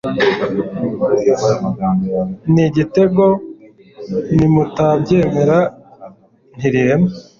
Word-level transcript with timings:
Ni 2.51 2.61
Igitego 2.69 3.25
nimutabyemera 4.35 5.57
ntirirema. 6.57 7.09